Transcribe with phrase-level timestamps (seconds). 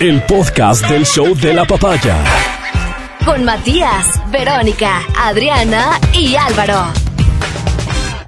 [0.00, 2.16] el podcast del show de la papaya.
[3.24, 6.92] Con Matías, Verónica, Adriana y Álvaro.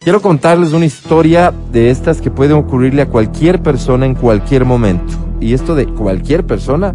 [0.00, 5.12] Quiero contarles una historia de estas que pueden ocurrirle a cualquier persona en cualquier momento.
[5.40, 6.94] Y esto de cualquier persona,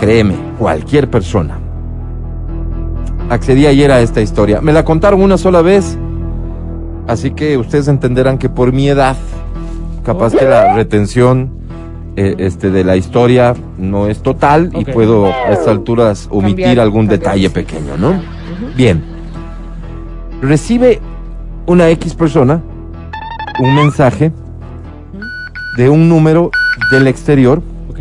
[0.00, 1.58] créeme, cualquier persona.
[3.30, 4.60] Accedí ayer a esta historia.
[4.60, 5.96] Me la contaron una sola vez,
[7.08, 9.16] así que ustedes entenderán que por mi edad,
[10.04, 11.55] capaz que la retención
[12.16, 16.80] eh, este, de la historia no es total y puedo a estas alturas omitir Cambiar,
[16.80, 17.18] algún cambiar.
[17.20, 18.14] detalle pequeño, ¿no?
[18.76, 19.02] Bien.
[20.40, 21.00] Recibe
[21.66, 22.62] una X persona
[23.60, 24.32] un mensaje
[25.76, 26.50] de un número
[26.90, 27.98] del exterior Ok.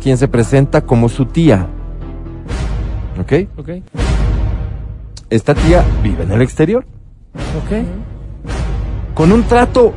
[0.00, 1.66] quien se presenta como su tía.
[3.20, 3.32] ¿Ok?
[3.58, 3.68] Ok.
[5.30, 6.84] Esta tía vive en el exterior
[7.34, 7.84] Ok.
[9.14, 9.92] con un trato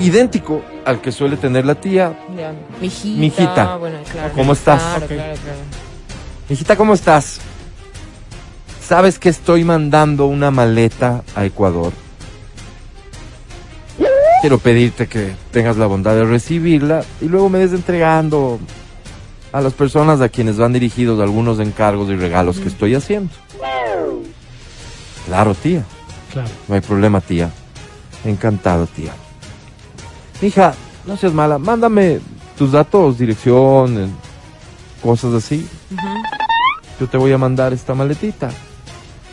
[0.00, 2.18] idéntico al que suele tener la tía.
[2.36, 2.52] Ya.
[2.80, 3.18] Mijita.
[3.20, 4.32] Mijita, Bueno, claro.
[4.34, 4.80] ¿cómo estás?
[4.82, 5.08] Claro, Ok.
[5.12, 5.58] claro, claro.
[6.48, 7.40] Hijita, ¿cómo estás?
[8.86, 11.92] Sabes que estoy mandando una maleta a Ecuador.
[14.40, 18.58] Quiero pedirte que tengas la bondad de recibirla y luego me des entregando
[19.52, 23.30] a las personas a quienes van dirigidos algunos encargos y regalos que estoy haciendo.
[25.26, 25.84] Claro, tía.
[26.32, 26.48] Claro.
[26.66, 27.50] No hay problema, tía.
[28.24, 29.12] Encantado, tía.
[30.42, 30.74] Hija,
[31.06, 31.58] no seas mala.
[31.58, 32.20] Mándame
[32.58, 34.12] tus datos, dirección,
[35.00, 35.66] cosas así.
[36.98, 38.50] Yo te voy a mandar esta maletita.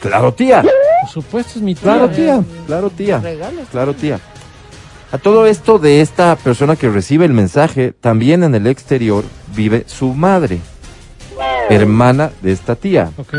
[0.02, 0.61] Claro, tía.
[0.61, 1.83] Por supuesto es mi tía.
[1.83, 2.43] Claro, tía.
[2.67, 3.19] Claro, tía.
[3.19, 3.67] Regalos.
[3.69, 4.19] Claro, tía.
[5.11, 9.23] A todo esto de esta persona que recibe el mensaje, también en el exterior
[9.55, 10.59] vive su madre,
[11.69, 13.11] hermana de esta tía.
[13.17, 13.33] Ok.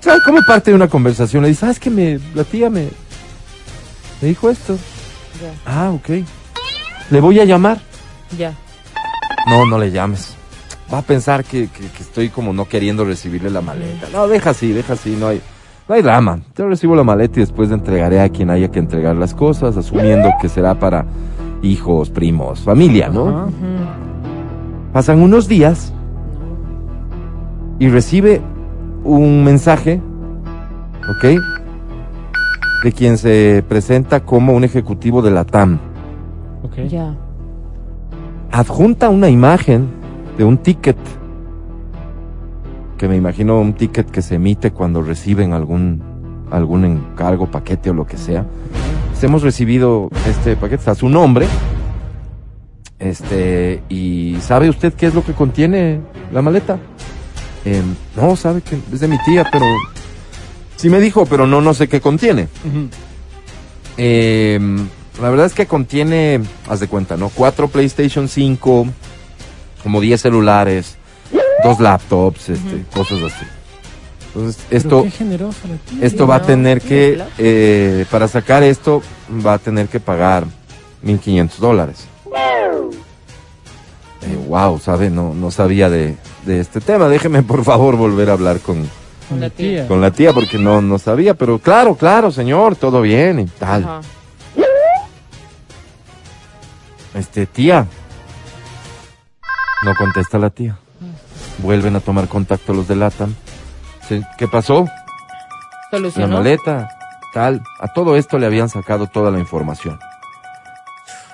[0.00, 1.42] ¿Sabes cómo parte de una conversación?
[1.42, 2.90] Le dice, ¿sabes que me, la tía me,
[4.20, 4.76] me dijo esto?
[5.64, 6.24] Ah, ok.
[7.12, 7.78] Le voy a llamar.
[8.38, 8.54] Ya.
[9.46, 10.34] No, no le llames.
[10.92, 14.06] Va a pensar que, que- que estoy como no queriendo recibirle la maleta.
[14.12, 15.42] No, deja así, deja así, no hay,
[15.88, 16.40] no hay drama.
[16.56, 20.30] Yo recibo la maleta y después entregaré a quien haya que entregar las cosas, asumiendo
[20.40, 21.04] que será para
[21.62, 23.50] hijos, primos, familia, ¿no?
[24.94, 25.92] Pasan unos días
[27.78, 28.40] y recibe
[29.04, 30.00] un mensaje,
[31.10, 31.24] ¿ok?
[32.84, 35.78] De quien se presenta como un ejecutivo de la TAM.
[36.76, 37.14] Ya.
[38.50, 39.88] adjunta una imagen
[40.36, 40.96] de un ticket
[42.96, 46.02] que me imagino un ticket que se emite cuando reciben algún
[46.52, 48.44] algún encargo, paquete o lo que sea.
[49.10, 51.46] Pues hemos recibido este paquete, está su nombre.
[52.98, 56.00] Este, y ¿sabe usted qué es lo que contiene
[56.32, 56.78] la maleta?
[57.64, 59.64] Em, no, sabe que es de mi tía, pero
[60.76, 62.48] sí me dijo, pero no, no sé qué contiene.
[63.96, 64.60] Eh,
[65.20, 67.28] la verdad es que contiene, haz de cuenta, ¿no?
[67.28, 68.86] Cuatro PlayStation 5,
[69.82, 70.96] como 10 celulares,
[71.64, 73.44] dos laptops, este, cosas así.
[74.34, 75.04] Entonces, esto,
[76.00, 79.02] esto va a tener que, eh, para sacar esto,
[79.44, 80.44] va a tener que pagar
[81.04, 82.06] 1.500 dólares.
[84.22, 85.10] Eh, wow, ¿sabe?
[85.10, 87.08] No, no sabía de, de este tema.
[87.08, 88.88] Déjeme, por favor, volver a hablar con,
[89.28, 89.80] Con la tía.
[89.80, 89.88] tía.
[89.88, 91.34] con la tía porque no, no sabía.
[91.34, 93.82] Pero claro, claro, señor, todo bien y tal.
[93.82, 94.00] Ajá.
[97.14, 97.86] Este, tía.
[99.84, 100.78] No contesta la tía.
[101.58, 103.34] Vuelven a tomar contacto los de LATAM.
[104.08, 104.84] Se- ¿Qué pasó?
[105.90, 106.36] La Solucionó.
[106.38, 106.88] maleta,
[107.34, 107.62] tal.
[107.80, 109.98] A todo esto le habían sacado toda la información.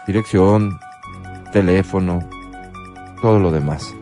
[0.06, 0.80] Dirección,
[1.52, 2.20] teléfono,
[3.22, 3.94] todo lo demás.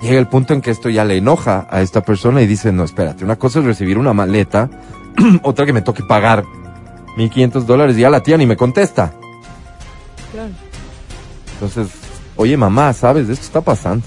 [0.00, 2.82] Llega el punto en que esto ya le enoja a esta persona y dice, no,
[2.84, 4.68] espérate, una cosa es recibir una maleta,
[5.42, 6.42] otra que me toque pagar
[7.16, 9.12] 1.500 dólares y ya la tía ni me contesta.
[10.32, 10.50] Claro.
[11.54, 11.88] Entonces,
[12.36, 13.28] oye mamá, ¿sabes?
[13.28, 14.04] Esto está pasando.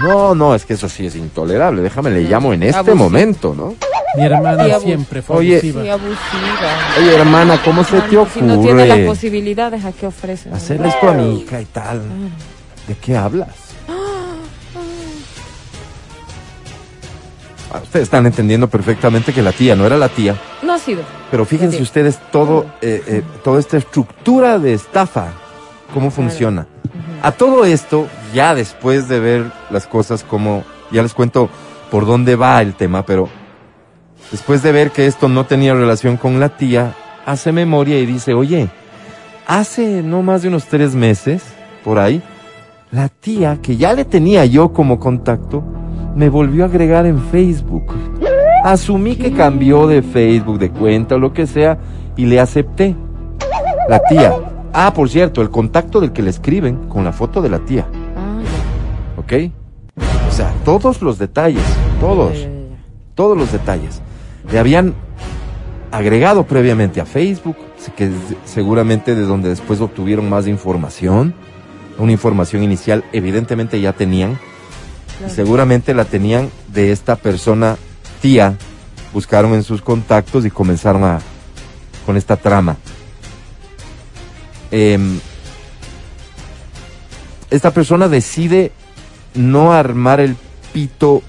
[0.00, 1.80] No, no, es que eso sí es intolerable.
[1.80, 3.74] Déjame, le llamo en este momento, ¿no?
[4.16, 5.54] Mi hermana Sí, siempre fue Oye.
[5.56, 5.82] abusiva.
[5.82, 6.98] Sí, abusiva.
[6.98, 10.50] Oye, hermana, ¿cómo se te no, Si no tiene las ocurre posibilidades, ¿a qué ofrece?
[10.50, 12.02] hacerle esto a mi hija y tal?
[12.86, 13.48] ¿De qué hablas?
[17.72, 20.36] Ah, Ustedes están entendiendo perfectamente que la tía no era la tía,
[20.74, 21.02] No ha sido.
[21.30, 25.28] pero fíjense ustedes todo, eh, eh, toda esta estructura de estafa,
[25.92, 26.66] cómo funciona.
[27.22, 31.48] A todo esto, ya después de ver las cosas como, ya les cuento
[31.92, 33.28] por dónde va el tema, pero
[34.32, 36.92] después de ver que esto no tenía relación con la tía,
[37.24, 38.68] hace memoria y dice, oye,
[39.46, 41.44] hace no más de unos tres meses,
[41.84, 42.20] por ahí,
[42.90, 45.62] la tía, que ya le tenía yo como contacto,
[46.16, 47.94] me volvió a agregar en Facebook.
[48.64, 51.76] Asumí que cambió de Facebook, de cuenta o lo que sea,
[52.16, 52.96] y le acepté.
[53.90, 54.32] La tía.
[54.72, 57.86] Ah, por cierto, el contacto del que le escriben con la foto de la tía.
[58.16, 59.20] Ah, ya.
[59.20, 59.52] ¿Ok?
[60.26, 61.62] O sea, todos los detalles,
[62.00, 62.48] todos, Ya, ya,
[63.14, 64.00] todos los detalles.
[64.50, 64.94] Le habían
[65.92, 67.56] agregado previamente a Facebook,
[67.94, 68.12] que es
[68.46, 71.34] seguramente de donde después obtuvieron más información.
[71.98, 74.38] Una información inicial, evidentemente ya tenían.
[75.26, 77.76] Y seguramente la tenían de esta persona
[78.24, 78.56] tía.
[79.12, 81.20] Buscaron en sus contactos y comenzaron a
[82.06, 82.78] con esta trama.
[84.70, 85.20] Em,
[87.50, 88.72] esta persona decide
[89.34, 90.36] no armar el
[90.72, 91.22] pito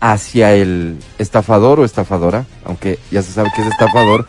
[0.00, 4.26] hacia el estafador o estafadora, aunque ya se sabe que es estafador,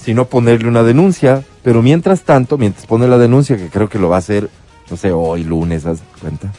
[0.00, 1.42] sino ponerle una denuncia.
[1.64, 4.50] Pero mientras tanto, mientras pone la denuncia, que creo que lo va a hacer,
[4.88, 6.52] no sé, hoy lunes, haz cuenta,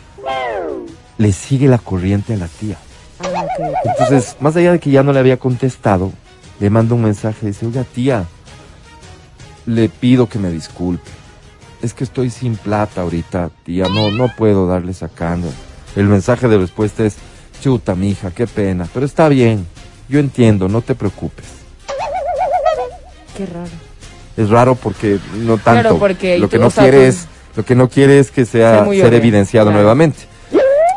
[1.18, 2.78] le sigue la corriente a la tía.
[3.20, 3.46] Ah.
[3.84, 6.12] Entonces, más allá de que ya no le había contestado,
[6.60, 8.26] le manda un mensaje, dice, oiga tía,
[9.66, 11.10] le pido que me disculpe.
[11.82, 15.48] Es que estoy sin plata ahorita, tía, no, no puedo darle sacando.
[15.96, 17.16] El mensaje de respuesta es,
[17.62, 19.66] chuta, mija, qué pena, pero está bien,
[20.08, 21.46] yo entiendo, no te preocupes.
[23.38, 23.70] Qué raro.
[24.36, 25.82] Es raro porque no tanto.
[25.82, 28.86] Claro, porque lo que no quiere es, lo que no quiere es que sea Ser
[28.86, 29.82] muy ser obvio, evidenciado claro.
[29.82, 30.20] nuevamente.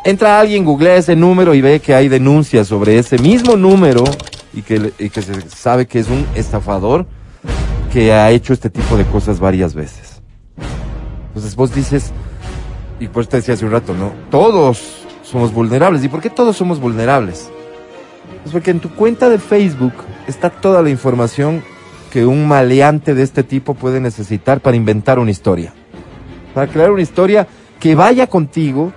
[0.04, 4.02] Entra alguien, googlea ese número y ve que hay denuncias sobre ese mismo número
[4.52, 7.06] y que, se sabe que es un estafador
[7.92, 10.20] que ha hecho este tipo de cosas varias veces.
[11.28, 12.10] Entonces vos dices,
[12.98, 14.12] y por eso te decía hace un rato, ¿no?
[14.28, 16.02] Todos somos vulnerables.
[16.02, 17.48] ¿Y por qué todos somos vulnerables?
[18.42, 19.94] Pues porque en tu cuenta de Facebook
[20.26, 21.62] está toda la información
[22.12, 25.72] que un maleante de este tipo puede necesitar para inventar una historia.
[26.54, 27.46] Para crear una historia
[27.78, 28.92] que vaya contigo,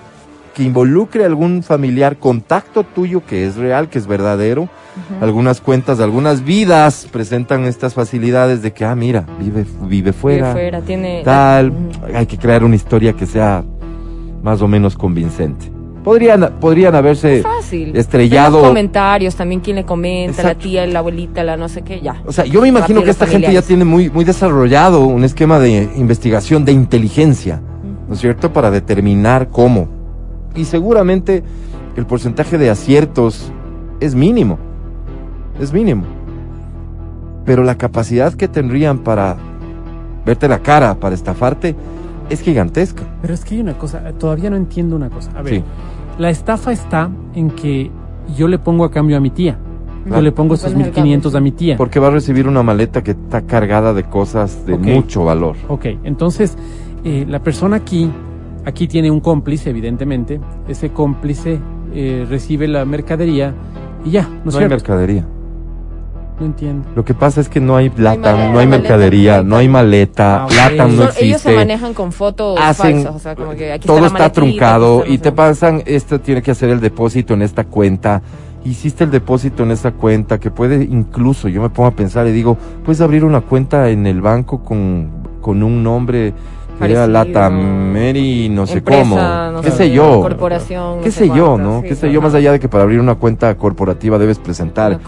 [0.56, 4.70] que involucre a algún familiar, contacto tuyo que es real, que es verdadero.
[5.20, 10.54] Algunas cuentas, algunas vidas presentan estas facilidades de que, ah, mira, vive, vive fuera, Vive
[10.54, 11.22] fuera, tiene...
[11.26, 11.74] tal.
[12.16, 13.66] Hay que crear una historia que sea
[14.42, 15.70] más o menos convincente.
[16.06, 17.94] Podrían, podrían haberse Fácil.
[17.98, 18.60] estrellado.
[18.60, 22.22] Los comentarios, también quién le comenta, la tía, la abuelita, la no sé qué, ya.
[22.26, 25.60] O sea, yo me imagino que esta gente ya tiene muy, muy desarrollado un esquema
[25.60, 27.60] de investigación, de inteligencia,
[28.08, 28.54] ¿no es cierto?
[28.54, 29.95] Para determinar cómo.
[30.56, 31.44] Y seguramente
[31.96, 33.52] el porcentaje de aciertos
[34.00, 34.58] es mínimo.
[35.60, 36.04] Es mínimo.
[37.46, 39.38] Pero la capacidad que tendrían para
[40.26, 41.76] verte la cara, para estafarte,
[42.30, 43.04] es gigantesca.
[43.22, 45.32] Pero es que hay una cosa, todavía no entiendo una cosa.
[45.36, 45.64] A ver, Sí.
[46.18, 47.92] la estafa está en que
[48.36, 49.58] yo le pongo a cambio a mi tía.
[50.06, 50.18] Claro.
[50.20, 51.78] Yo le pongo esos pones el 1500 a mi tía.
[51.78, 55.56] Porque va a recibir una maleta que está cargada de cosas de mucho valor.
[55.68, 56.58] Ok, entonces
[57.04, 58.12] eh, la persona aquí,
[58.66, 60.40] aquí tiene un cómplice, evidentemente.
[60.68, 61.60] Ese cómplice
[61.94, 63.54] eh, recibe la mercadería
[64.04, 65.26] y ya, ¿no es No hay mercadería.
[66.38, 66.86] No entiendo.
[66.98, 69.48] Lo que pasa es que no hay LATAM, maleta, no hay mercadería, maleta.
[69.50, 70.52] no hay maleta, Ah, ok.
[70.52, 71.26] LATAM no Son- existe.
[71.26, 75.02] ellos se manejan con fotos hacen falsas, o sea, como que aquí todo está, truncado
[75.04, 78.22] aquí y te pasan esto tiene que hacer el depósito en esta cuenta
[78.66, 82.34] hiciste el depósito en esa cuenta que puede incluso yo me pongo a pensar y
[82.34, 85.10] digo puedes abrir una cuenta en el banco con
[85.40, 86.34] con un nombre
[86.82, 87.08] que era Parecido.
[87.08, 89.52] Latameri no sé Empresa, cómo.
[89.52, 90.22] no qué sé, yo.
[90.22, 92.68] corporación, qué no sé sé yo no sí, qué sé yo más allá de que
[92.70, 95.00] para abrir una cuenta corporativa debes presentar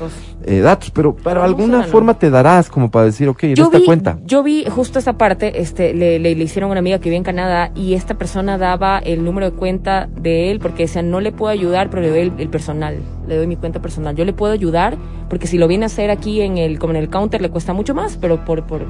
[0.45, 3.79] eh, datos pero para alguna forma te darás como para decir ok en Yo esta
[3.79, 4.17] vi, cuenta.
[4.25, 7.17] yo vi justo esa parte, este, le, le, le hicieron a una amiga que vive
[7.17, 11.19] en Canadá y esta persona daba el número de cuenta de él porque decía, no
[11.19, 14.15] le puedo ayudar, pero le doy el, el personal, le doy mi cuenta personal.
[14.15, 14.97] Yo le puedo ayudar
[15.29, 17.74] porque si lo viene a hacer aquí en el, como en el counter le cuesta
[17.74, 18.86] mucho más, pero por, por,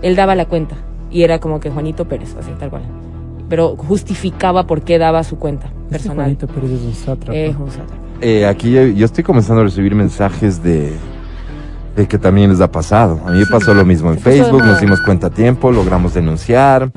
[0.00, 0.76] él daba la cuenta
[1.10, 2.82] y era como que Juanito Pérez, así tal cual.
[3.48, 6.16] Pero justificaba por qué daba su cuenta Este personal.
[6.16, 7.34] Juanito Pérez es un sátrapa.
[7.34, 7.94] Eh, un sátrapa.
[8.20, 10.92] Eh, aquí yo, yo estoy comenzando a recibir mensajes de,
[11.96, 13.20] de que también les ha pasado.
[13.26, 16.90] A mí me pasó lo mismo en Facebook, nos dimos cuenta a tiempo, logramos denunciar.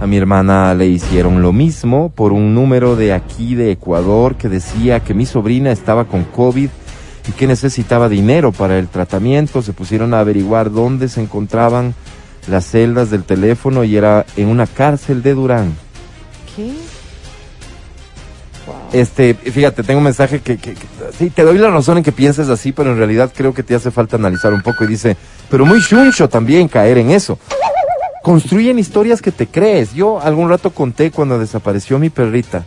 [0.00, 4.48] A mi hermana le hicieron lo mismo por un número de aquí de Ecuador que
[4.48, 6.70] decía que mi sobrina estaba con COVID
[7.28, 9.60] y que necesitaba dinero para el tratamiento.
[9.60, 11.94] Se pusieron a averiguar dónde se encontraban
[12.48, 15.74] las celdas del teléfono y era en una cárcel de Durán.
[16.56, 16.72] ¿Qué?
[18.66, 18.76] Wow.
[18.92, 20.86] Este, fíjate, tengo un mensaje que, que- que-
[21.18, 23.74] sí, te doy la razón en que pienses así, pero en realidad creo que te
[23.74, 25.16] hace falta analizar un poco y dice,
[25.48, 27.38] pero muy chuncho también caer en eso.
[28.22, 29.94] Construyen historias que te crees.
[29.94, 32.64] Yo algún rato conté cuando desapareció mi perrita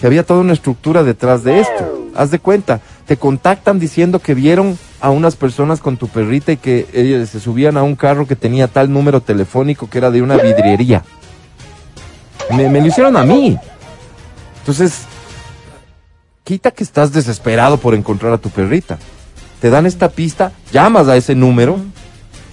[0.00, 2.08] que había toda una estructura detrás de esto.
[2.14, 6.56] Haz de cuenta, te contactan diciendo que vieron a unas personas con tu perrita y
[6.56, 10.22] que ellos se subían a un carro que tenía tal número telefónico que era de
[10.22, 11.02] una vidriería.
[12.50, 13.58] Me, me lo hicieron a mí.
[14.60, 15.02] Entonces,
[16.44, 18.98] quita que estás desesperado por encontrar a tu perrita.
[19.60, 21.78] Te dan esta pista, llamas a ese número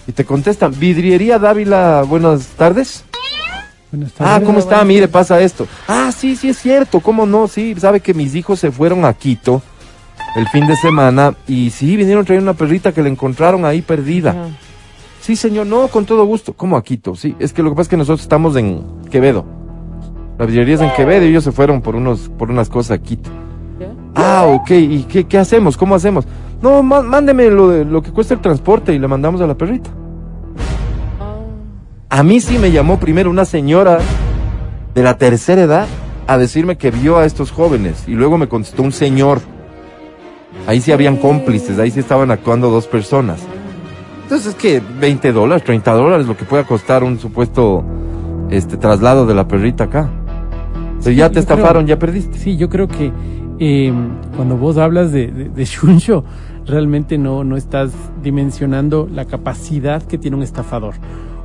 [0.08, 3.04] Y te contestan, vidriería Dávila, buenas tardes.
[3.92, 4.46] Buenas Ah, tardes.
[4.48, 4.84] ¿cómo está?
[4.84, 5.68] Mire, pasa esto.
[5.88, 7.48] Ah, sí, sí es cierto, ¿cómo no?
[7.48, 9.62] Sí, sabe que mis hijos se fueron a Quito
[10.36, 13.82] el fin de semana y sí, vinieron a traer una perrita que le encontraron ahí
[13.82, 14.50] perdida.
[15.22, 16.54] Sí, señor, no, con todo gusto.
[16.54, 17.16] ¿Cómo a Quito?
[17.16, 19.46] Sí, es que lo que pasa es que nosotros estamos en Quevedo.
[20.38, 23.02] La vidriería es en Quevedo y ellos se fueron por unos por unas cosas a
[23.02, 23.30] Quito.
[24.16, 24.70] Ah, ok.
[24.72, 25.78] ¿Y qué, qué hacemos?
[25.78, 26.26] ¿Cómo hacemos?
[26.62, 29.56] No, má- mándeme lo, de, lo que cuesta el transporte y le mandamos a la
[29.56, 29.90] perrita.
[31.20, 31.36] Ah.
[32.10, 34.00] A mí sí me llamó primero una señora
[34.94, 35.88] de la tercera edad
[36.28, 39.42] a decirme que vio a estos jóvenes y luego me contestó un señor.
[40.68, 43.42] Ahí sí habían cómplices, ahí sí estaban actuando dos personas.
[44.24, 47.84] Entonces es que 20 dólares, 30 dólares, lo que pueda costar un supuesto
[48.50, 50.10] este traslado de la perrita acá.
[51.00, 52.38] Sí, ya te creo- estafaron, ya perdiste.
[52.38, 53.12] Sí, yo creo que
[53.60, 53.94] eh,
[54.36, 56.24] cuando vos hablas de, de,
[56.66, 57.92] realmente no, no estás
[58.22, 60.94] dimensionando la capacidad que tiene un estafador.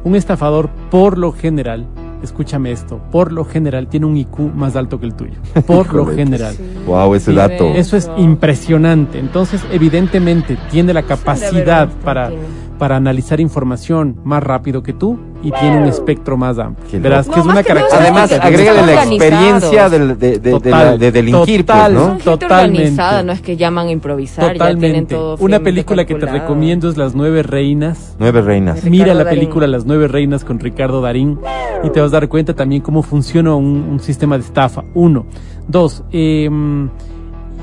[0.05, 1.87] Un estafador, por lo general,
[2.23, 5.35] escúchame esto, por lo general tiene un IQ más alto que el tuyo.
[5.67, 6.55] Por lo Híjole, general.
[6.87, 7.67] Wow, ese Sí, dato.
[7.75, 9.19] Eso es impresionante.
[9.19, 12.31] Entonces, evidentemente, tiene la capacidad para,
[12.79, 16.87] para analizar información más rápido que tú y tiene un espectro más amplio.
[16.91, 18.03] Qué Verás que es una que característica.
[18.03, 21.91] Además, agrégale la experiencia del- de, de, de, Total, la- de delinquir, pues.
[21.93, 22.01] ¿no?
[22.01, 22.79] Son gente Totalmente.
[22.81, 24.69] organizada, no es que llaman a improvisar, ya tienen
[25.07, 25.15] Totalmente.
[25.15, 28.17] todo Una película que te recomiendo es Las Nueve Reinas.
[28.19, 28.77] Nueve reinas.
[28.77, 29.41] Ricardo Mira la Darín.
[29.41, 31.39] película Las Nueve Reinas con Ricardo Darín
[31.85, 34.85] y te vas a dar cuenta también cómo funciona un, un sistema de estafa.
[34.95, 35.27] Uno.
[35.67, 36.03] Dos.
[36.13, 36.89] em,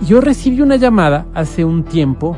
[0.07, 2.35] yo recibí una llamada hace un tiempo.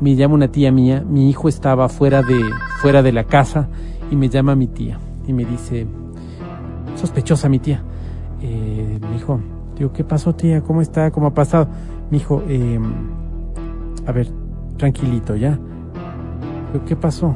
[0.00, 1.04] Me llama una tía mía.
[1.06, 2.40] Mi hijo estaba fuera de,
[2.80, 3.68] fuera de la casa
[4.10, 5.86] y me llama mi tía y me dice,
[6.96, 7.82] sospechosa mi tía.
[8.40, 9.40] Eh, me dijo,
[9.76, 10.62] digo, ¿qué pasó tía?
[10.62, 11.10] ¿Cómo está?
[11.10, 11.68] ¿Cómo ha pasado?
[12.10, 12.82] Me dijo, em,
[14.06, 14.28] a ver,
[14.76, 15.58] tranquilito, ¿ya?
[16.72, 17.34] Digo, ¿qué pasó?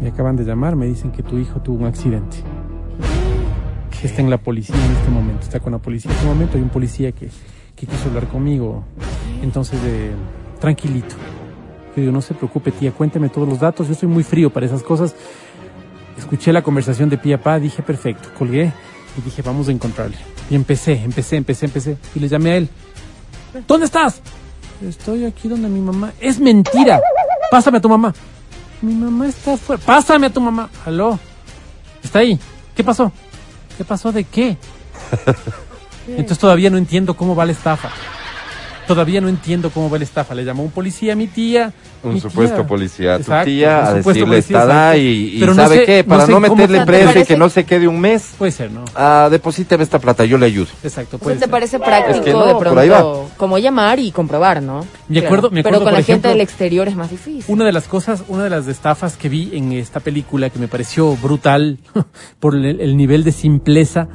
[0.00, 2.38] Me acaban de llamar, me dicen que tu hijo tuvo un accidente.
[4.00, 6.56] Que está en la policía en este momento, está con la policía en este momento.
[6.56, 7.30] Hay un policía que,
[7.74, 8.84] que quiso hablar conmigo.
[9.42, 10.10] Entonces, eh,
[10.60, 11.14] tranquilito.
[11.94, 13.88] Yo digo, no se preocupe, tía, cuénteme todos los datos.
[13.88, 15.14] Yo soy muy frío para esas cosas.
[16.18, 18.72] Escuché la conversación de pie a pa, dije, perfecto, colgué
[19.16, 20.16] y dije, vamos a encontrarle.
[20.50, 21.96] Y empecé, empecé, empecé, empecé.
[22.14, 22.68] Y le llamé a él.
[23.66, 24.20] ¿Dónde estás?
[24.82, 26.12] Estoy aquí donde mi mamá.
[26.20, 27.00] Es mentira.
[27.50, 28.14] Pásame a tu mamá.
[28.82, 29.80] Mi mamá está afuera.
[29.84, 30.68] Pásame a tu mamá.
[30.84, 31.18] Aló.
[32.02, 32.38] Está ahí.
[32.74, 33.12] ¿Qué pasó?
[33.76, 34.56] ¿Qué pasó de qué?
[36.08, 37.90] Entonces todavía no entiendo cómo va la estafa.
[38.86, 40.34] Todavía no entiendo cómo va la estafa.
[40.34, 41.72] Le llamó un policía a mi tía.
[42.02, 42.66] Un mi supuesto tía.
[42.66, 44.98] policía a tu Exacto, tía a supuesto decirle exacto.
[44.98, 45.00] y,
[45.36, 46.02] y Pero no ¿sabe sé- qué?
[46.02, 48.52] no Para sé no, meterle ¿te preso y que no se quede un mes, Puede
[48.52, 48.84] ser, ¿no?
[48.94, 50.66] ah, deposíteme esta plata, yo le ayudo.
[50.82, 51.50] Exacto, O sea, puede ¿te ser.
[51.50, 52.98] parece práctico Es que no, de por ahí va.
[53.00, 54.84] pronto como llamar y comprobar, no?
[55.08, 57.44] Me acuerdo- me acuerdo, Pero con por la gente del exterior es más difícil.
[57.48, 60.68] Una de las cosas, una de las estafas que vi en esta película que me
[60.68, 61.78] pareció brutal
[62.38, 64.08] por el, el nivel de simpleza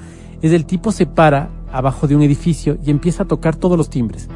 [0.43, 3.89] es el tipo se para abajo de un edificio y empieza a tocar todos los
[3.89, 4.27] timbres.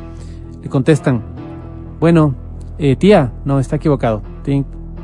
[0.64, 1.22] Le contestan,
[2.00, 2.34] bueno,
[2.78, 4.22] eh, tía, no, está equivocado.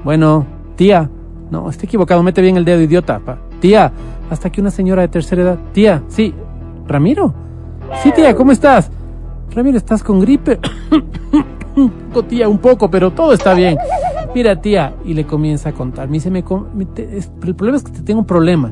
[0.04, 1.10] Bueno, tía,
[1.52, 3.20] no, está equivocado, mete bien el dedo, idiota.
[3.20, 3.38] pa.
[3.60, 3.92] Tía,
[4.30, 5.58] hasta aquí una señora de tercera edad.
[5.74, 6.34] Tía, sí,
[6.88, 7.34] Ramiro.
[8.02, 8.90] Sí, tía, ¿cómo estás?
[9.54, 10.60] Ramiro, ¿estás con gripe?
[12.30, 13.78] tía, un poco, pero todo está bien.
[14.36, 16.08] Mira, tía, y le comienza a contar.
[16.08, 18.72] Me dice, me com- me te- es- el problema es que te tengo un problema.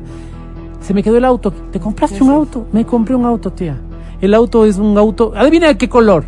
[0.80, 1.50] Se me quedó el auto.
[1.50, 2.66] ¿Te compraste un auto?
[2.72, 3.76] Me compré un auto, tía.
[4.20, 5.32] El auto es un auto.
[5.36, 6.24] Adivina qué color.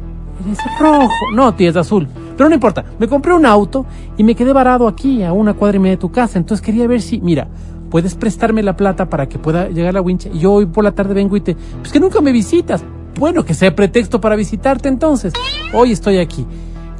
[0.47, 1.11] Dice, rojo.
[1.35, 2.09] No, tía, es azul.
[2.37, 2.85] Pero no importa.
[2.99, 6.01] Me compré un auto y me quedé varado aquí, a una cuadra y media de
[6.01, 6.39] tu casa.
[6.39, 7.49] Entonces quería ver si, mira,
[7.91, 10.31] puedes prestarme la plata para que pueda llegar la wincha.
[10.33, 11.55] Y yo hoy por la tarde vengo y te.
[11.55, 12.83] Pues que nunca me visitas.
[13.19, 15.33] Bueno, que sea pretexto para visitarte entonces.
[15.75, 16.47] Hoy estoy aquí.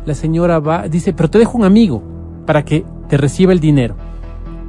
[0.05, 2.03] La señora va, dice, pero te dejo un amigo
[2.47, 3.95] para que te reciba el dinero.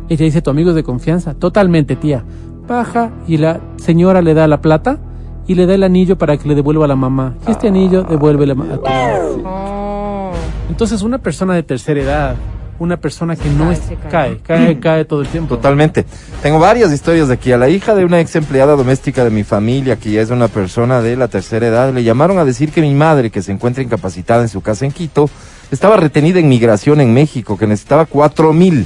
[0.08, 1.34] Ella dice, ¿tu amigo es de confianza?
[1.34, 2.24] Totalmente, tía.
[2.68, 5.00] Baja y la señora le da la plata
[5.48, 7.36] y le da el anillo para que le devuelva a la mamá.
[7.48, 8.80] Y este anillo devuelve a tu mamá.
[9.46, 10.32] Oh.
[10.70, 12.36] Entonces, una persona de tercera edad,
[12.80, 15.56] una persona que no Cae, es, cae, cae, cae todo el tiempo.
[15.56, 16.06] Totalmente.
[16.42, 17.52] Tengo varias historias de aquí.
[17.52, 20.48] A la hija de una ex empleada doméstica de mi familia, que ya es una
[20.48, 23.84] persona de la tercera edad, le llamaron a decir que mi madre, que se encuentra
[23.84, 25.30] incapacitada en su casa en Quito,
[25.70, 28.86] estaba retenida en migración en México, que necesitaba cuatro mil.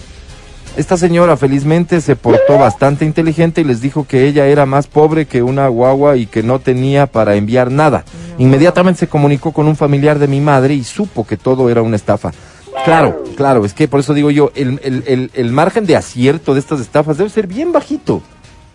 [0.78, 5.26] Esta señora felizmente se portó bastante inteligente y les dijo que ella era más pobre
[5.26, 8.04] que una guagua y que no tenía para enviar nada.
[8.40, 11.96] Inmediatamente se comunicó con un familiar de mi madre y supo que todo era una
[11.96, 12.32] estafa.
[12.84, 16.54] Claro, claro, es que por eso digo yo, el, el- el- el margen de acierto
[16.54, 18.22] de estas estafas debe ser bien bajito,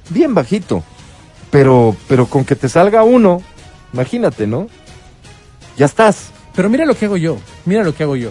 [0.09, 0.83] bien bajito.
[1.51, 3.43] Pero, pero con que te salga uno,
[3.93, 4.69] imagínate, ¿no?
[5.77, 6.31] Ya estás.
[6.55, 8.31] Pero mira lo que hago yo, mira lo que hago yo.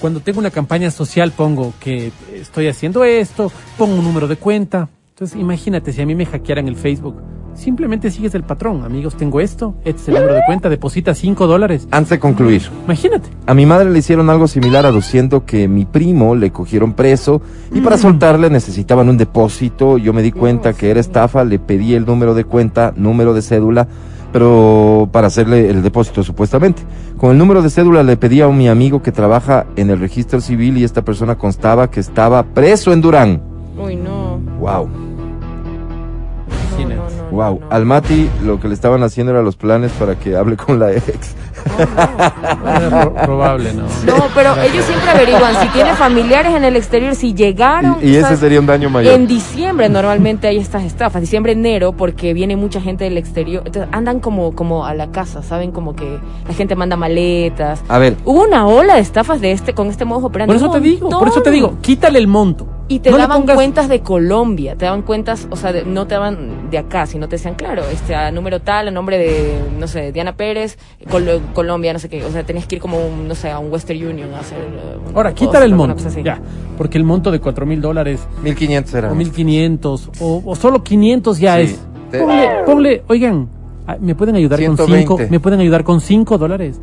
[0.00, 4.88] Cuando tengo una campaña social pongo que estoy haciendo esto, pongo un número de cuenta.
[5.10, 7.16] Entonces, imagínate si a mí me hackearan el Facebook.
[7.54, 8.84] Simplemente sigues el patrón.
[8.84, 11.86] Amigos, tengo esto, este es el número de cuenta, deposita 5 dólares.
[11.90, 13.28] Antes de concluir, Imagínate.
[13.44, 17.42] a mi madre le hicieron algo similar aduciendo que mi primo le cogieron preso
[17.74, 19.98] y para soltarle necesitaban un depósito.
[19.98, 23.42] Yo me di cuenta que era estafa, le pedí el número de cuenta, número de
[23.42, 23.88] cédula,
[24.32, 26.82] pero para hacerle el depósito supuestamente.
[27.16, 30.40] Con el número de cédula le pedí a mi amigo que trabaja en el registro
[30.40, 33.42] civil y esta persona constaba que estaba preso en Durán.
[33.76, 34.38] Uy, no.
[34.58, 34.88] Wow.
[34.88, 37.66] No, no, no, no, Wow, no.
[37.70, 40.92] al Mati lo que le estaban haciendo era los planes para que hable con la
[40.92, 41.34] ex.
[41.64, 43.82] Pro- probable, ¿no?
[44.06, 47.96] No, pero ellos siempre averiguan si tiene familiares en el exterior, si llegaron.
[48.02, 48.40] Y, y ese ¿sabes?
[48.40, 49.14] sería un daño mayor.
[49.14, 53.90] En diciembre normalmente hay estas estafas, diciembre, enero, porque viene mucha gente del exterior, entonces
[53.92, 55.70] andan como, como a la casa, ¿saben?
[55.72, 57.82] Como que la gente manda maletas.
[57.88, 60.52] A ver, Hubo una ola de estafas de este, con este modo operandi.
[60.54, 62.66] Por eso te digo, por eso te digo, quítale el monto.
[62.90, 66.08] Y te No daban pongas- cuentas de Colombia, te daban cuentas, o sea, de- no
[66.08, 69.60] te daban de acá, sino te decían, claro, este, a número tal, a nombre de,
[69.78, 70.76] no sé, Diana Pérez,
[71.08, 73.60] Col- Colombia, no sé qué, o sea, tenías que ir como, un, no sé, a
[73.60, 74.58] un Western Union a hacer...
[74.58, 76.02] eh, Ahora, quítale el monto.
[76.24, 76.40] Ya.
[76.76, 79.12] Porque el monto de cuatro mil dólares 1500 era.
[79.12, 81.62] o 1500 o, o solo 500 ya Sí.
[81.62, 81.80] es.
[82.10, 83.48] Te- Ponle, ponle, oigan,
[83.86, 84.98] ah, ¿me pueden ayudar con 120.
[85.24, 85.30] 5?
[85.30, 86.80] ¿Me pueden ayudar con 5 dólares?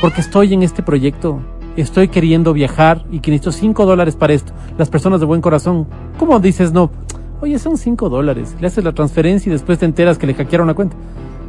[0.00, 1.38] Porque estoy en este proyecto.
[1.80, 4.52] Estoy queriendo viajar y que necesito 5 dólares para esto.
[4.78, 5.86] Las personas de buen corazón,
[6.18, 6.90] ¿cómo dices no?
[7.40, 8.56] Oye, son 5 dólares.
[8.60, 10.96] Le haces la transferencia y después te enteras que le hackearon la cuenta.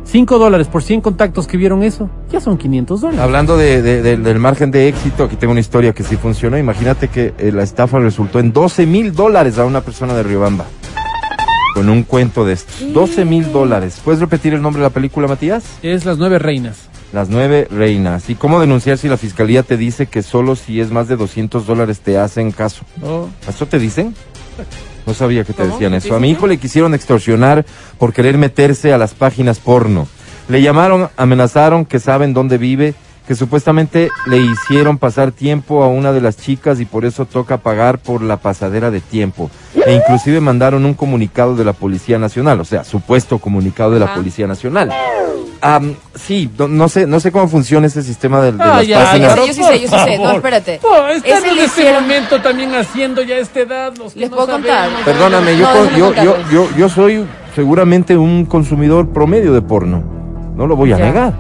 [0.04, 3.22] 5 dólares por 100 contactos que vieron eso, ya son 500 dólares.
[3.22, 6.58] Hablando de, de- de- del margen de éxito, aquí tengo una historia que sí funcionó.
[6.58, 10.66] Imagínate que eh, la estafa resultó en 12 mil dólares a una persona de Riobamba.
[11.76, 12.92] Con un cuento de estos.
[12.94, 14.02] 12 mil dólares.
[14.04, 15.64] ¿Puedes repetir el nombre de la película, Matías?
[15.84, 16.89] Es las nueve reinas.
[17.12, 18.30] Las nueve reinas.
[18.30, 21.66] ¿Y cómo denunciar si la fiscalía te dice que solo si es más de 200
[21.66, 22.86] dólares te hacen caso?
[23.04, 24.14] Oh, ¿Eso te dicen?
[25.08, 25.74] No sabía que te ¿Cómo?
[25.74, 26.16] decían ¿Qué eso.
[26.16, 27.66] A mi hijo le quisieron extorsionar
[27.98, 30.08] por querer meterse a las páginas porno.
[30.50, 32.94] Le llamaron, amenazaron que saben dónde vive,
[33.28, 37.58] que supuestamente le hicieron pasar tiempo a una de las chicas y por eso toca
[37.58, 39.50] pagar por la pasadera de tiempo.
[39.86, 44.14] E inclusive mandaron un comunicado de la Policía Nacional, o sea, supuesto comunicado de la.
[44.14, 44.92] Policía Nacional.
[45.62, 48.88] Am, sí, no, no sé, no sé cómo funciona ese sistema de, de Ah, las
[48.88, 49.36] ya, páginas.
[49.36, 50.18] Yo sí sé, yo sí sé.
[50.18, 50.80] No, espérate.
[50.84, 53.94] Oh, están en este hicieron- momento también haciendo ya esta edad.
[53.98, 54.86] Los que Les no puedo contar.
[54.86, 55.02] sabemos.
[55.04, 60.02] Perdóname, yo, No, yo, yo, yo, yo soy seguramente un consumidor promedio de porno.
[60.56, 61.06] No lo voy a Ya.
[61.06, 61.34] negar.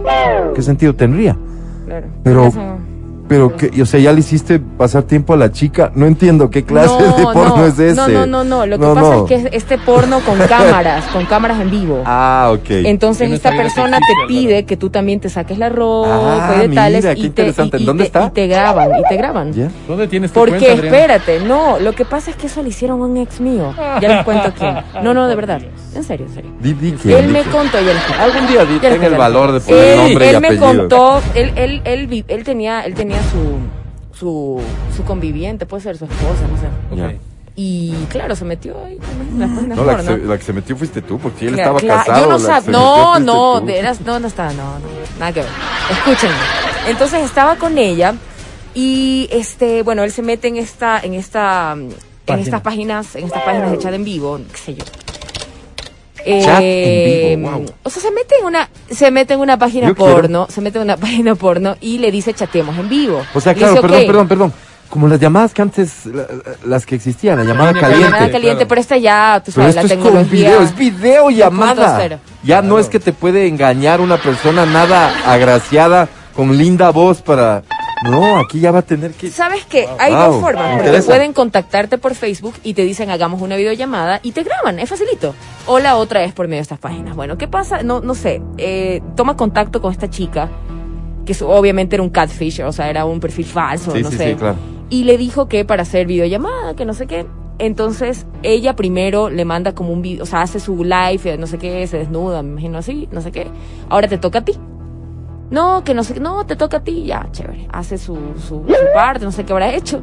[0.53, 1.38] ¿Qué sentido tendría?
[1.86, 2.08] Claro.
[2.23, 2.77] Pero- Eso-
[3.30, 5.92] Pero que, o sea, ya le hiciste pasar tiempo a la chica.
[5.96, 7.96] No entiendo qué clase no, de porno no, es ese.
[7.96, 8.65] No, no, no, no.
[8.65, 9.22] Lo que No, pasa no.
[9.22, 12.02] es que es este porno con cámaras, con cámaras en vivo.
[12.06, 12.70] Ah, ok.
[12.72, 16.10] Entonces esta persona te pide que tú también te saques la ropa
[16.50, 17.78] Ah, y de mira, tales qué y te, interesante.
[17.78, 18.26] y- y ¿Dónde te- está?
[18.26, 19.54] y te graban y te graban.
[19.54, 19.70] ¿Ya?
[19.88, 23.00] ¿Dónde tienes tu Porque cuenta, espérate, no, lo que pasa es que eso le hicieron
[23.02, 23.74] a un ex mío.
[24.02, 24.76] Ya les cuento quién.
[25.04, 25.62] No, no, de verdad.
[25.96, 26.52] En serio, en serio.
[26.60, 28.24] Di, di Él di me contó, ya les cuento.
[28.24, 30.48] Algún día di- Ya les ten el valor de poner Él, nombre y él me
[30.48, 30.68] apellido.
[30.68, 34.62] contó, él, él, él, vi- él tenía, él tenía su, su,
[34.95, 37.19] su conviviente, puede ser su esposa, no sé.
[37.55, 41.01] Y claro, se metió ahí páginas No, la que, se, la que se metió fuiste
[41.01, 42.21] tú, porque él Claro, estaba claro, casado.
[42.21, 42.71] Yo no la sabía.
[42.71, 44.86] No, no, de veras, no, no estaba, no, no,
[45.19, 45.49] nada que ver.
[45.91, 46.36] Escúchenme.
[46.88, 48.15] Entonces estaba con ella
[48.73, 53.43] y este, bueno, él se mete en esta, en esta, en estas páginas, en estas
[53.43, 54.86] páginas de chat en vivo, qué sé yo.
[56.25, 57.65] Chat en Eh, vivo, wow.
[57.84, 60.13] O sea, se mete en una, se mete en una página Yo quiero.
[60.13, 63.21] porno, se mete en una página porno y le dice chateemos en vivo.
[63.34, 64.53] O sea, claro, dice, perdón, perdón, perdón.
[64.89, 66.25] Como las llamadas que antes, la-
[66.65, 68.05] las que existían, la llamada caliente.
[68.05, 68.67] Llamada caliente, claro.
[68.69, 70.49] pero esta ya, tú Pero sabes, esto la es con tecnología.
[70.49, 71.99] video, es video llamada.
[71.99, 72.17] 2.0.
[72.43, 77.62] Ya no es que te puede engañar una persona nada agraciada con linda voz para...
[78.05, 79.29] No, aquí ya va a tener que...
[79.29, 79.88] ¿Sabes qué?
[79.99, 80.81] Hay Wow, dos me formas.
[80.81, 84.89] Porque pueden contactarte por Facebook y te dicen hagamos una videollamada y te graban, es
[84.89, 85.35] facilito.
[85.65, 87.15] O la otra es por medio de estas páginas.
[87.15, 87.83] Bueno, ¿qué pasa?
[87.83, 88.41] No, no sé.
[88.57, 90.49] eh, toma contacto con esta chica,
[91.25, 94.29] que obviamente era un catfish, o sea, era un perfil falso, Sí, no sí, sé.
[94.29, 94.55] sí, claro.
[94.89, 97.25] Y le dijo que para hacer videollamada, que no sé qué.
[97.59, 101.45] Entonces, ella primero le manda como un video, o sea, hace su live, eh, no
[101.45, 103.47] sé qué, se desnuda, me imagino así, no sé qué.
[103.89, 104.53] Ahora te toca a ti.
[105.51, 107.67] No, que no sé, no, te toca a ti, ya, chévere.
[107.71, 110.01] Hace su, su, su parte, no sé qué habrá hecho.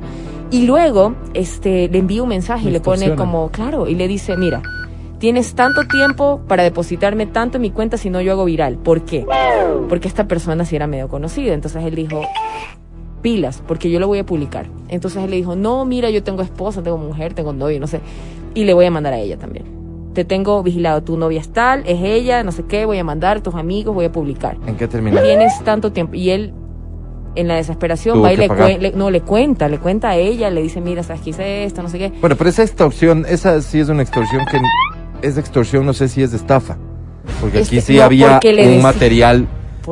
[0.50, 4.36] Y luego, este, le envía un mensaje y Le pone como, claro, y le dice,
[4.36, 4.62] mira,
[5.18, 8.76] tienes tanto tiempo para depositarme tanto en mi cuenta si no yo hago viral.
[8.76, 9.26] ¿Por qué?
[9.88, 11.54] Porque esta persona sí era medio conocida.
[11.54, 12.22] Entonces él dijo,
[13.22, 14.66] pilas, porque yo lo voy a publicar.
[14.88, 18.00] Entonces él le dijo, no, mira, yo tengo esposa, tengo mujer, tengo novio, no sé.
[18.54, 19.75] Y le voy a mandar a ella también.
[20.16, 23.42] Te tengo vigilado, tu novia es tal, es ella, no sé qué, voy a mandar,
[23.42, 24.56] tus amigos, voy a publicar.
[24.66, 25.22] ¿En qué termina?
[25.22, 26.14] Tienes tanto tiempo.
[26.14, 26.54] Y él
[27.34, 28.48] en la desesperación va y le,
[28.78, 31.82] le- no le cuenta, le cuenta a ella, le dice, mira, sabes que hice esto,
[31.82, 32.12] no sé qué.
[32.18, 34.58] Bueno, pero esa extorsión, esa sí es una extorsión que
[35.28, 36.78] es extorsión, no sé si es de estafa.
[37.38, 39.46] Porque aquí sí no, había un material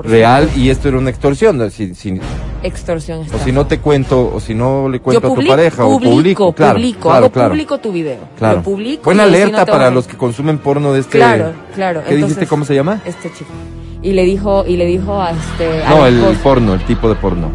[0.05, 1.59] real y esto era una extorsión.
[1.59, 1.69] ¿no?
[1.69, 2.19] Si- si-
[2.65, 3.19] Extorsión.
[3.21, 3.45] o estafa.
[3.45, 6.53] si no te cuento, o si no le cuento a tu publico, pareja, o publico,
[6.53, 8.19] claro, publico, claro, hago claro, público tu video.
[8.39, 8.57] claro.
[8.57, 9.05] Lo publico.
[9.05, 11.19] Buena no alerta para a- los que consumen porno de este.
[11.19, 12.01] Claro, claro.
[12.01, 12.27] ¿Qué dijiste?
[12.33, 13.01] entonces, ¿Cómo se llama?
[13.05, 13.51] Este chico.
[14.03, 15.83] Y le dijo, y le dijo a este.
[15.85, 17.49] a No, el porno, el tipo de porno.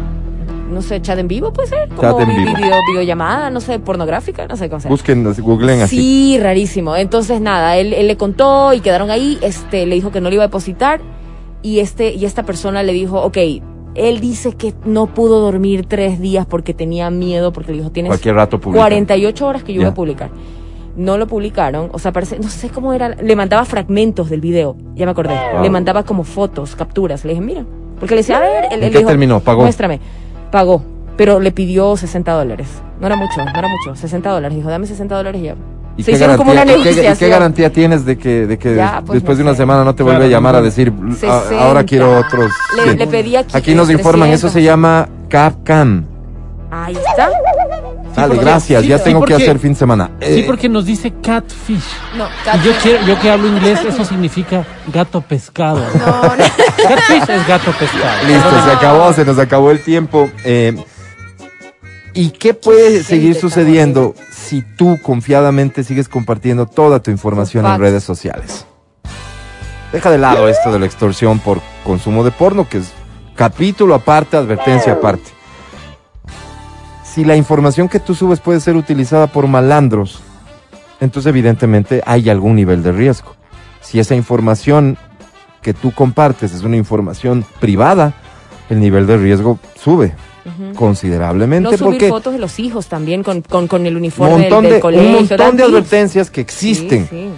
[0.70, 1.88] no sé, chat en vivo puede ser.
[1.88, 2.56] Como Chat en vi- vivo.
[2.56, 4.88] Video, videollamada, no sé, pornográfica, no sé cómo se.
[4.88, 5.96] Busquen, googleen así.
[5.96, 6.94] Sí, rarísimo.
[6.96, 10.36] Entonces, nada, él, él le contó y quedaron ahí, este, le dijo que no le
[10.36, 11.00] iba a depositar
[11.62, 13.36] y este, y esta persona le dijo, ok,
[13.94, 18.10] él dice que no pudo dormir tres días porque tenía miedo, porque le dijo, tienes
[18.10, 18.82] Cualquier rato publica.
[18.82, 20.30] 48 horas que yo voy a publicar.
[20.96, 24.76] No lo publicaron, o sea, parece, no sé cómo era, le mandaba fragmentos del video,
[24.94, 25.62] ya me acordé, Wow.
[25.62, 27.64] le mandaba como fotos, capturas, le dije, mira,
[27.98, 29.40] porque le decía, a ver, él, ¿En él qué dijo, terminó?
[29.40, 29.62] ¿Pagó?
[29.62, 30.00] Muéstrame,
[30.50, 30.82] pagó,
[31.16, 32.68] pero le pidió 60 dólares,
[33.00, 35.54] no era mucho, no era mucho, 60 dólares, dijo, dame 60 dólares y ya.
[35.96, 37.30] ¿Y Se qué, hicieron como garantía, y qué- y qué negociación.
[37.30, 39.58] garantía tienes de que, de que Ya, pues, después no de una sé.
[39.58, 41.62] semana no te vuelve Claro, a llamar a decir, "A- 60.
[41.62, 42.50] ahora quiero otros?
[42.76, 42.98] Le, 100"?
[42.98, 43.56] le pedí aquí.
[43.56, 46.04] Aquí nos informan, eso se llama CapCam.
[46.70, 47.28] Ahí está.
[48.14, 50.10] Dale, gracias, sí, ya sí, tengo que hacer fin de semana.
[50.20, 51.82] Sí, Eh, porque nos dice catfish.
[52.16, 55.80] No, Y yo, quiero, yo que hablo inglés, eso significa gato pescado.
[55.98, 56.30] No, no.
[56.36, 58.26] Catfish es gato pescado.
[58.26, 60.28] Listo, se acabó, se nos acabó el tiempo.
[60.44, 60.74] Eh,
[62.12, 68.02] ¿Y qué puede seguir sucediendo si tú confiadamente sigues compartiendo toda tu información en redes
[68.02, 68.66] sociales?
[69.92, 72.92] Deja de lado esto de la extorsión por consumo de porno, que es
[73.36, 75.30] capítulo aparte, advertencia aparte.
[77.04, 80.20] Si la información que tú subes puede ser utilizada por malandros,
[81.00, 83.34] entonces evidentemente hay algún nivel de riesgo.
[83.80, 84.96] Si esa información
[85.62, 88.14] que tú compartes es una información privada,
[88.68, 90.14] el nivel de riesgo sube
[90.76, 94.38] Considerablemente No subir porque fotos de los hijos también con, con, con el un uniforme
[94.38, 95.06] montón del, del de colegio.
[95.08, 97.28] un montón de advertencias que existen, Sí, sí.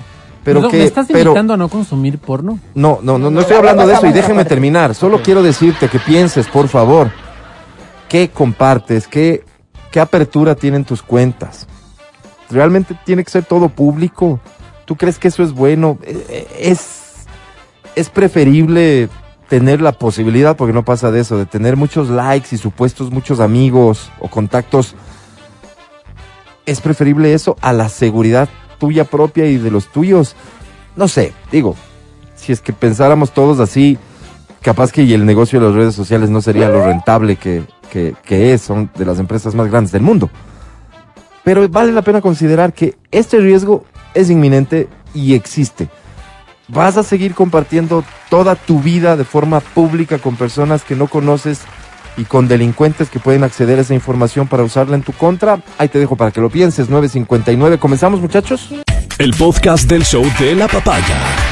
[0.44, 2.58] pero que ¿Me estás pero invitando a no consumir porno?
[2.74, 4.94] no, no, no, no estoy hablando de eso y déjeme terminar.
[4.94, 7.10] Solo quiero decirte que pienses, por favor,
[8.08, 9.44] qué compartes, qué,
[9.90, 11.66] qué apertura tienen tus cuentas.
[12.50, 14.38] ¿Realmente tiene que ser todo público?
[14.84, 15.98] ¿Tú crees que eso es bueno?
[16.02, 17.24] Eh, eh, Es,
[17.96, 19.08] es preferible
[19.52, 23.38] tener la posibilidad, porque no pasa de eso, de tener muchos likes y supuestos muchos
[23.38, 24.94] amigos o contactos.
[26.64, 30.36] Es preferible eso a la seguridad tuya propia y de los tuyos.
[30.96, 31.76] No sé, digo,
[32.34, 33.98] si es que pensáramos todos así,
[34.62, 38.14] capaz que y el negocio de las redes sociales no sería lo rentable que, que,
[38.24, 40.30] que es, son de las empresas más grandes del mundo.
[41.44, 43.84] Pero vale la pena considerar que este riesgo
[44.14, 45.90] es inminente y existe.
[46.68, 51.60] Vas a seguir compartiendo toda tu vida de forma pública con personas que no conoces
[52.16, 55.60] y con delincuentes que pueden acceder a esa información para usarla en tu contra.
[55.78, 56.88] Ahí te dejo para que lo pienses.
[56.88, 57.78] 959.
[57.78, 58.70] ¿Comenzamos, muchachos?
[59.18, 61.51] El podcast del show de la papaya.